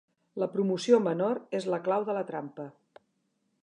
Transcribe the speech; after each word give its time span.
La 0.43 0.47
promoció 0.53 0.99
menor 1.09 1.41
és 1.61 1.69
la 1.75 1.81
clau 1.89 2.09
de 2.09 2.19
la 2.19 2.25
trampa. 2.35 2.71